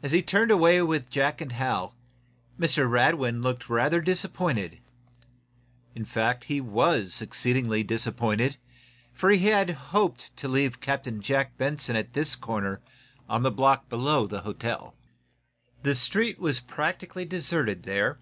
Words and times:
As 0.00 0.12
he 0.12 0.22
turned 0.22 0.52
away 0.52 0.80
with 0.80 1.10
Jack 1.10 1.40
and 1.40 1.50
Hal, 1.50 1.92
Mr. 2.56 2.88
Radwin 2.88 3.42
looked 3.42 3.68
rather 3.68 4.00
disappointed. 4.00 4.78
In 5.92 6.04
fact, 6.04 6.44
he 6.44 6.60
was 6.60 7.20
exceedingly 7.20 7.82
disappointed, 7.82 8.56
for 9.12 9.30
he 9.30 9.46
had 9.46 9.70
hoped 9.70 10.30
to 10.36 10.46
leave 10.46 10.80
Captain 10.80 11.20
Jack 11.20 11.58
Benson 11.58 11.96
at 11.96 12.12
this 12.12 12.36
corner 12.36 12.80
on 13.28 13.42
the 13.42 13.50
block 13.50 13.88
below 13.88 14.28
the 14.28 14.42
hotel. 14.42 14.94
The 15.82 15.96
street 15.96 16.38
was 16.38 16.60
practically 16.60 17.24
deserted 17.24 17.82
there. 17.82 18.20